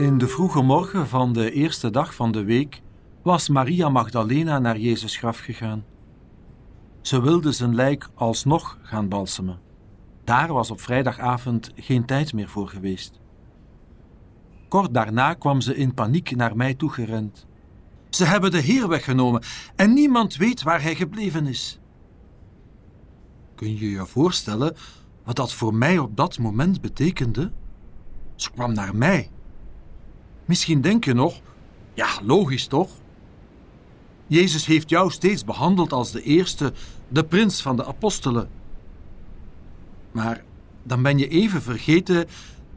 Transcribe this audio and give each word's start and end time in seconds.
In 0.00 0.18
de 0.18 0.28
vroege 0.28 0.62
morgen 0.62 1.08
van 1.08 1.32
de 1.32 1.52
eerste 1.52 1.90
dag 1.90 2.14
van 2.14 2.32
de 2.32 2.44
week 2.44 2.82
was 3.22 3.48
Maria 3.48 3.88
Magdalena 3.88 4.58
naar 4.58 4.78
Jezus 4.78 5.16
graf 5.16 5.38
gegaan. 5.38 5.84
Ze 7.00 7.20
wilde 7.20 7.52
zijn 7.52 7.74
lijk 7.74 8.08
alsnog 8.14 8.78
gaan 8.82 9.08
balsemen. 9.08 9.60
Daar 10.24 10.52
was 10.52 10.70
op 10.70 10.80
vrijdagavond 10.80 11.70
geen 11.74 12.04
tijd 12.04 12.32
meer 12.32 12.48
voor 12.48 12.68
geweest. 12.68 13.20
Kort 14.68 14.94
daarna 14.94 15.34
kwam 15.34 15.60
ze 15.60 15.76
in 15.76 15.94
paniek 15.94 16.36
naar 16.36 16.56
mij 16.56 16.74
toegerend. 16.74 17.46
Ze 18.10 18.24
hebben 18.24 18.50
de 18.50 18.60
Heer 18.60 18.88
weggenomen 18.88 19.42
en 19.76 19.92
niemand 19.92 20.36
weet 20.36 20.62
waar 20.62 20.82
hij 20.82 20.94
gebleven 20.94 21.46
is. 21.46 21.80
Kun 23.54 23.78
je 23.78 23.90
je 23.90 24.06
voorstellen 24.06 24.76
wat 25.24 25.36
dat 25.36 25.52
voor 25.52 25.74
mij 25.74 25.98
op 25.98 26.16
dat 26.16 26.38
moment 26.38 26.80
betekende? 26.80 27.52
Ze 28.34 28.50
kwam 28.50 28.72
naar 28.72 28.96
mij. 28.96 29.30
Misschien 30.50 30.80
denk 30.80 31.04
je 31.04 31.14
nog, 31.14 31.40
ja, 31.94 32.08
logisch 32.22 32.66
toch? 32.66 32.90
Jezus 34.26 34.66
heeft 34.66 34.90
jou 34.90 35.10
steeds 35.10 35.44
behandeld 35.44 35.92
als 35.92 36.12
de 36.12 36.22
eerste, 36.22 36.72
de 37.08 37.24
prins 37.24 37.62
van 37.62 37.76
de 37.76 37.84
apostelen. 37.84 38.48
Maar 40.12 40.44
dan 40.82 41.02
ben 41.02 41.18
je 41.18 41.28
even 41.28 41.62
vergeten 41.62 42.26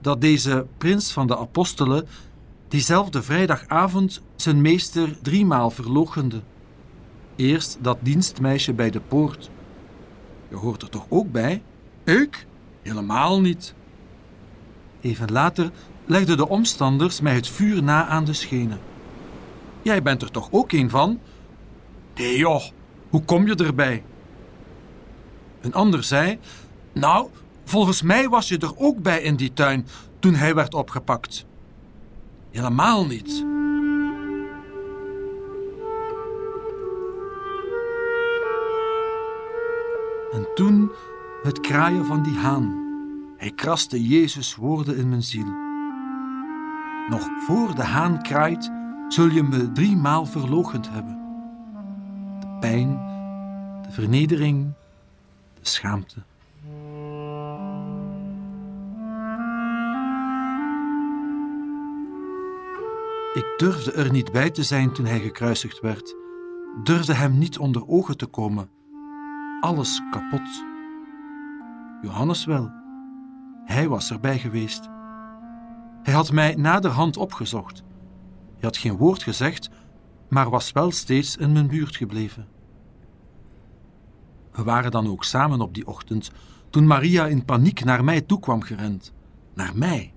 dat 0.01 0.21
deze 0.21 0.67
prins 0.77 1.11
van 1.11 1.27
de 1.27 1.37
apostelen 1.37 2.07
diezelfde 2.67 3.23
vrijdagavond 3.23 4.21
zijn 4.35 4.61
meester 4.61 5.21
driemaal 5.21 5.69
verloochende. 5.69 6.41
Eerst 7.35 7.77
dat 7.81 7.97
dienstmeisje 8.01 8.73
bij 8.73 8.89
de 8.89 9.01
poort. 9.01 9.49
Je 10.49 10.55
hoort 10.55 10.81
er 10.81 10.89
toch 10.89 11.05
ook 11.09 11.31
bij? 11.31 11.63
Ik? 12.03 12.47
Helemaal 12.81 13.41
niet. 13.41 13.73
Even 15.03 15.31
later 15.31 15.71
legden 16.05 16.37
de 16.37 16.49
omstanders 16.49 17.21
mij 17.21 17.35
het 17.35 17.47
vuur 17.47 17.83
na 17.83 18.07
aan 18.07 18.25
de 18.25 18.33
schenen. 18.33 18.79
Jij 19.81 20.01
bent 20.01 20.21
er 20.21 20.31
toch 20.31 20.47
ook 20.51 20.71
een 20.71 20.89
van? 20.89 21.19
Nee 22.15 22.37
joh, 22.37 22.63
hoe 23.09 23.25
kom 23.25 23.47
je 23.47 23.55
erbij? 23.55 24.03
Een 25.61 25.73
ander 25.73 26.03
zei: 26.03 26.39
Nou, 26.93 27.27
volgens 27.63 28.01
mij 28.01 28.29
was 28.29 28.47
je 28.47 28.57
er 28.57 28.77
ook 28.77 29.01
bij 29.01 29.21
in 29.21 29.35
die 29.35 29.53
tuin 29.53 29.87
toen 30.19 30.35
hij 30.35 30.55
werd 30.55 30.73
opgepakt. 30.73 31.45
Helemaal 32.51 33.05
niet. 33.05 33.45
En 40.31 40.47
toen 40.55 40.91
het 41.43 41.59
kraaien 41.59 42.05
van 42.05 42.23
die 42.23 42.35
haan. 42.35 42.82
Hij 43.43 43.51
kraste 43.51 44.07
Jezus 44.07 44.55
woorden 44.55 44.97
in 44.97 45.09
mijn 45.09 45.23
ziel. 45.23 45.45
Nog 47.09 47.29
voor 47.45 47.75
de 47.75 47.83
haan 47.83 48.21
kraait, 48.21 48.71
zul 49.07 49.27
je 49.27 49.43
me 49.43 49.71
driemaal 49.71 50.25
verloochend 50.25 50.89
hebben. 50.89 51.17
De 52.39 52.47
pijn, 52.59 52.89
de 53.81 53.91
vernedering, 53.91 54.73
de 55.53 55.69
schaamte. 55.69 56.23
Ik 63.33 63.53
durfde 63.57 63.91
er 63.91 64.11
niet 64.11 64.31
bij 64.31 64.49
te 64.49 64.63
zijn 64.63 64.93
toen 64.93 65.05
hij 65.05 65.19
gekruisigd 65.19 65.79
werd, 65.79 66.15
durfde 66.83 67.13
hem 67.13 67.37
niet 67.37 67.57
onder 67.57 67.87
ogen 67.87 68.17
te 68.17 68.25
komen. 68.25 68.69
Alles 69.61 70.01
kapot. 70.11 70.65
Johannes 72.01 72.45
wel. 72.45 72.82
Hij 73.65 73.87
was 73.87 74.11
erbij 74.11 74.39
geweest. 74.39 74.89
Hij 76.03 76.13
had 76.13 76.31
mij 76.31 76.55
naderhand 76.55 77.17
opgezocht. 77.17 77.83
Hij 78.53 78.61
had 78.61 78.77
geen 78.77 78.97
woord 78.97 79.23
gezegd, 79.23 79.69
maar 80.29 80.49
was 80.49 80.71
wel 80.71 80.91
steeds 80.91 81.37
in 81.37 81.51
mijn 81.51 81.67
buurt 81.67 81.95
gebleven. 81.95 82.47
We 84.51 84.63
waren 84.63 84.91
dan 84.91 85.07
ook 85.07 85.23
samen 85.23 85.61
op 85.61 85.73
die 85.73 85.87
ochtend, 85.87 86.31
toen 86.69 86.87
Maria 86.87 87.27
in 87.27 87.45
paniek 87.45 87.83
naar 87.83 88.03
mij 88.03 88.21
toe 88.21 88.39
kwam 88.39 88.61
gerend. 88.61 89.13
Naar 89.53 89.77
mij. 89.77 90.13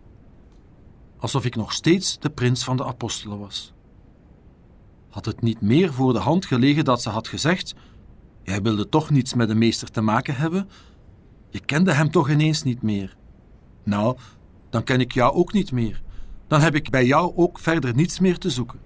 Alsof 1.19 1.45
ik 1.45 1.57
nog 1.57 1.73
steeds 1.73 2.19
de 2.19 2.31
prins 2.31 2.65
van 2.65 2.77
de 2.77 2.85
apostelen 2.85 3.39
was. 3.39 3.73
Had 5.09 5.25
het 5.25 5.43
niet 5.43 5.61
meer 5.61 5.93
voor 5.93 6.13
de 6.13 6.19
hand 6.19 6.47
gelegen 6.47 6.85
dat 6.85 7.03
ze 7.03 7.09
had 7.09 7.29
gezegd: 7.29 7.75
Jij 8.43 8.63
wilde 8.63 8.89
toch 8.89 9.11
niets 9.11 9.35
met 9.35 9.49
de 9.49 9.55
meester 9.55 9.91
te 9.91 10.01
maken 10.01 10.37
hebben? 10.37 10.69
Je 11.51 11.61
kende 11.61 11.93
hem 11.93 12.11
toch 12.11 12.31
ineens 12.31 12.63
niet 12.63 12.83
meer? 12.83 13.17
Nou, 13.87 14.17
dan 14.71 14.85
ken 14.85 15.01
ik 15.01 15.13
jou 15.13 15.35
ook 15.35 15.53
niet 15.53 15.73
meer. 15.73 16.03
Dan 16.47 16.61
heb 16.61 16.75
ik 16.75 16.91
bij 16.91 17.07
jou 17.07 17.37
ook 17.37 17.59
verder 17.59 17.95
niets 17.95 18.19
meer 18.19 18.39
te 18.39 18.51
zoeken. 18.51 18.79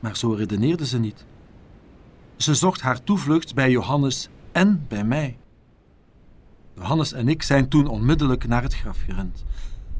Maar 0.00 0.16
zo 0.16 0.32
redeneerde 0.32 0.86
ze 0.86 0.98
niet. 0.98 1.24
Ze 2.36 2.54
zocht 2.54 2.80
haar 2.80 3.02
toevlucht 3.02 3.54
bij 3.54 3.70
Johannes 3.70 4.28
en 4.52 4.84
bij 4.88 5.04
mij. 5.04 5.38
Johannes 6.74 7.12
en 7.12 7.28
ik 7.28 7.42
zijn 7.42 7.68
toen 7.68 7.86
onmiddellijk 7.86 8.46
naar 8.46 8.62
het 8.62 8.74
graf 8.74 8.98
gerend. 9.06 9.44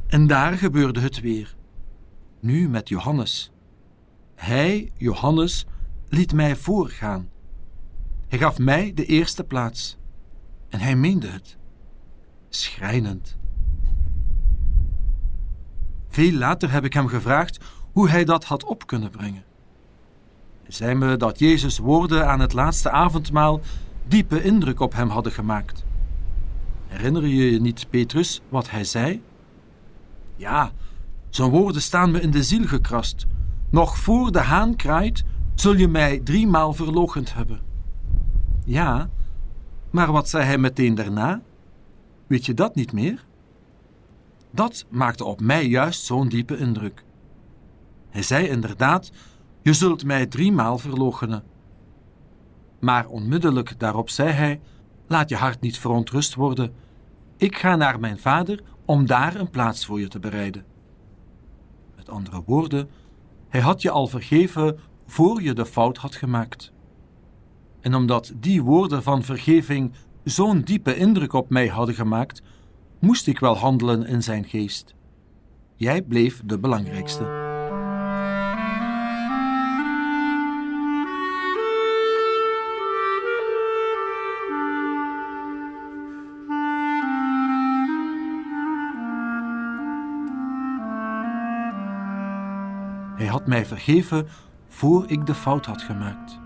En 0.07 0.27
daar 0.27 0.53
gebeurde 0.53 1.01
het 1.01 1.21
weer. 1.21 1.55
Nu 2.41 2.69
met 2.69 2.89
Johannes. 2.89 3.51
Hij, 4.35 4.93
Johannes, 4.97 5.67
liet 6.09 6.33
mij 6.33 6.57
voorgaan. 6.57 7.29
Hij 8.29 8.39
gaf 8.39 8.59
mij 8.59 8.93
de 8.95 9.05
eerste 9.05 9.45
plaats. 9.45 9.99
En 10.69 10.81
hij 10.81 10.97
meende 10.97 11.29
het. 11.29 11.57
Schrijnend. 12.49 13.41
Veel 16.13 16.33
later 16.33 16.71
heb 16.73 16.85
ik 16.85 16.93
hem 16.93 17.07
gevraagd 17.07 17.59
hoe 17.93 18.09
hij 18.09 18.25
dat 18.25 18.45
had 18.45 18.65
op 18.65 18.87
kunnen 18.87 19.11
brengen. 19.11 19.45
Hij 20.63 20.95
me 20.95 21.17
dat 21.17 21.39
Jezus' 21.39 21.79
woorden 21.79 22.29
aan 22.29 22.41
het 22.41 22.53
laatste 22.53 22.91
avondmaal 22.91 23.61
diepe 24.09 24.43
indruk 24.43 24.81
op 24.81 24.93
hem 24.93 25.09
hadden 25.09 25.33
gemaakt. 25.33 25.85
Herinner 26.87 27.27
je 27.27 27.51
je 27.51 27.61
niet, 27.61 27.87
Petrus, 27.91 28.41
wat 28.49 28.71
hij 28.71 28.85
zei? 28.85 29.23
Ja, 30.37 30.73
zijn 31.31 31.51
woorden 31.51 31.83
staan 31.83 32.11
me 32.11 32.21
in 32.21 32.31
de 32.31 32.43
ziel 32.43 32.67
gekrast. 32.67 33.27
Nog 33.71 33.99
voor 33.99 34.33
de 34.33 34.41
haan 34.41 34.77
kraait, 34.77 35.25
zul 35.55 35.77
je 35.77 35.89
mij 35.89 36.21
driemaal 36.25 36.73
verloochend 36.73 37.35
hebben. 37.35 37.61
Ja, 38.65 39.11
maar 39.91 40.13
wat 40.13 40.29
zei 40.29 40.45
hij 40.45 40.59
meteen 40.59 40.95
daarna? 40.95 41.43
Weet 42.27 42.47
je 42.47 42.55
dat 42.55 42.75
niet 42.75 42.93
meer? 42.93 43.25
Dat 44.53 44.87
maakte 44.91 45.25
op 45.25 45.41
mij 45.41 45.67
juist 45.67 46.05
zo'n 46.05 46.29
diepe 46.29 46.57
indruk. 46.57 47.05
Hij 48.11 48.23
zei 48.23 48.49
inderdaad: 48.49 49.13
Je 49.63 49.73
zult 49.73 50.05
mij 50.05 50.27
driemaal 50.27 50.79
verloochenen. 50.79 51.45
Maar 52.81 53.07
onmiddellijk 53.07 53.79
daarop 53.79 54.11
zei 54.11 54.31
hij: 54.31 54.61
Laat 55.07 55.29
je 55.29 55.37
hart 55.37 55.61
niet 55.61 55.79
verontrust 55.79 56.35
worden. 56.35 56.75
Ik 57.37 57.57
ga 57.57 57.77
naar 57.77 58.01
mijn 58.01 58.19
vader 58.19 58.63
om 58.85 59.07
daar 59.07 59.35
een 59.35 59.51
plaats 59.51 59.87
voor 59.87 60.01
je 60.01 60.09
te 60.09 60.19
bereiden. 60.19 60.65
Met 61.97 62.09
andere 62.09 62.43
woorden, 62.47 62.89
hij 63.49 63.61
had 63.61 63.83
je 63.83 63.91
al 63.91 64.07
vergeven 64.07 64.79
voor 65.07 65.43
je 65.43 65.53
de 65.53 65.67
fout 65.67 65.97
had 65.97 66.15
gemaakt. 66.15 66.73
En 67.81 67.95
omdat 67.95 68.33
die 68.37 68.63
woorden 68.63 69.03
van 69.03 69.23
vergeving 69.23 69.93
zo'n 70.25 70.61
diepe 70.61 70.97
indruk 70.97 71.33
op 71.33 71.51
mij 71.51 71.69
hadden 71.69 71.95
gemaakt, 71.95 72.43
moest 73.03 73.27
ik 73.27 73.39
wel 73.39 73.57
handelen 73.57 74.07
in 74.07 74.23
zijn 74.23 74.45
geest. 74.45 74.95
Jij 75.75 76.03
bleef 76.03 76.43
de 76.45 76.59
belangrijkste. 76.59 77.25
Hij 93.17 93.27
had 93.27 93.47
mij 93.47 93.67
vergeven 93.67 94.27
voor 94.69 95.11
ik 95.11 95.27
de 95.27 95.35
fout 95.35 95.67
had 95.67 95.83
gemaakt. 95.83 96.41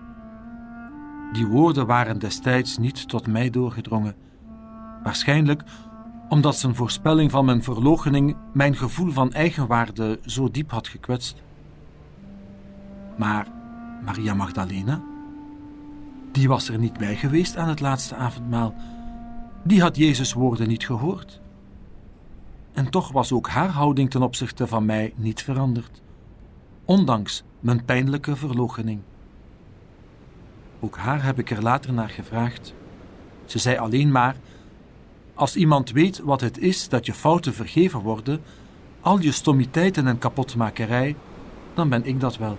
Die 1.31 1.47
woorden 1.47 1.87
waren 1.87 2.19
destijds 2.19 2.77
niet 2.77 3.07
tot 3.07 3.27
mij 3.27 3.49
doorgedrongen. 3.49 4.15
Waarschijnlijk 5.03 5.63
omdat 6.29 6.55
zijn 6.55 6.75
voorspelling 6.75 7.31
van 7.31 7.45
mijn 7.45 7.63
verloochening 7.63 8.35
mijn 8.53 8.75
gevoel 8.75 9.11
van 9.11 9.33
eigenwaarde 9.33 10.19
zo 10.25 10.51
diep 10.51 10.71
had 10.71 10.87
gekwetst. 10.87 11.43
Maar 13.17 13.47
Maria 14.03 14.33
Magdalena? 14.33 15.01
Die 16.31 16.47
was 16.47 16.69
er 16.69 16.77
niet 16.77 16.97
bij 16.97 17.15
geweest 17.15 17.57
aan 17.57 17.69
het 17.69 17.79
laatste 17.79 18.15
avondmaal. 18.15 18.75
Die 19.63 19.81
had 19.81 19.97
Jezus' 19.97 20.33
woorden 20.33 20.67
niet 20.67 20.85
gehoord. 20.85 21.41
En 22.73 22.89
toch 22.89 23.11
was 23.11 23.31
ook 23.31 23.49
haar 23.49 23.69
houding 23.69 24.09
ten 24.09 24.21
opzichte 24.21 24.67
van 24.67 24.85
mij 24.85 25.13
niet 25.15 25.43
veranderd, 25.43 26.01
ondanks 26.85 27.43
mijn 27.59 27.85
pijnlijke 27.85 28.35
verloochening. 28.35 28.99
Ook 30.79 30.97
haar 30.97 31.23
heb 31.23 31.39
ik 31.39 31.51
er 31.51 31.61
later 31.61 31.93
naar 31.93 32.09
gevraagd. 32.09 32.73
Ze 33.45 33.59
zei 33.59 33.77
alleen 33.77 34.11
maar: 34.11 34.35
Als 35.37 35.55
iemand 35.55 35.91
weet 35.91 36.19
wat 36.19 36.41
het 36.41 36.57
is 36.59 36.89
dat 36.89 37.05
je 37.05 37.13
fouten 37.13 37.53
vergeven 37.53 37.99
worden, 37.99 38.41
al 39.01 39.19
je 39.19 39.31
stommiteiten 39.31 40.07
en 40.07 40.17
kapotmakerij, 40.17 41.15
dan 41.73 41.89
ben 41.89 42.05
ik 42.05 42.19
dat 42.19 42.37
wel. 42.37 42.57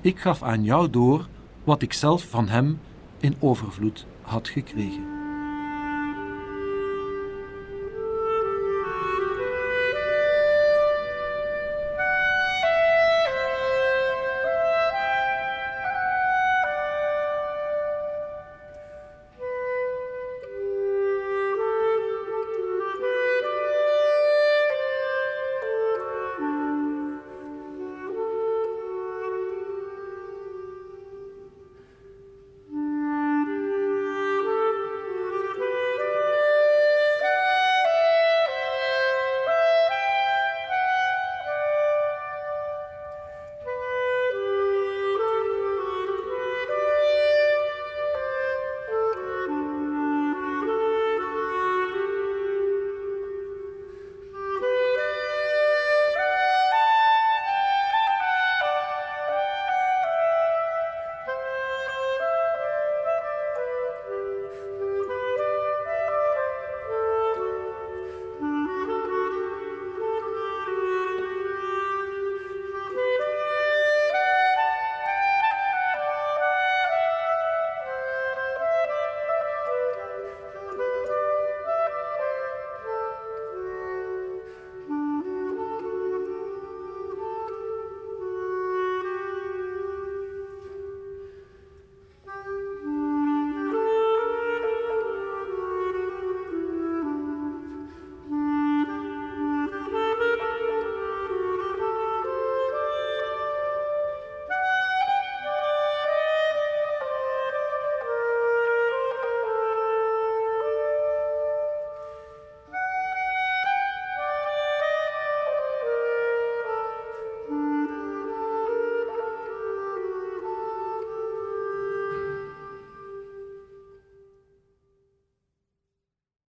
Ik 0.00 0.18
gaf 0.18 0.42
aan 0.42 0.64
jou 0.64 0.90
door 0.90 1.28
wat 1.64 1.82
ik 1.82 1.92
zelf 1.92 2.26
van 2.28 2.48
hem 2.48 2.80
in 3.18 3.36
overvloed 3.38 4.06
had 4.22 4.48
gekregen. 4.48 5.21